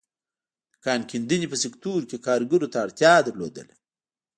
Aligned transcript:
د 0.73 0.75
کان 0.85 1.01
کیندنې 1.09 1.47
په 1.51 1.57
سکتور 1.63 1.99
کې 2.09 2.17
کارګرو 2.27 2.67
ته 2.73 2.77
اړتیا 2.85 3.13
لرله. 3.51 3.75